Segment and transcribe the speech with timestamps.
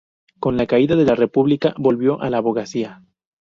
[0.39, 3.03] Con la caída de la República, volvió a la abogacía.